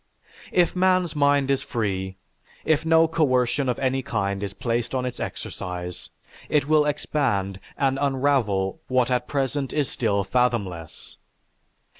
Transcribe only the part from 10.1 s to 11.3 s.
fathomless.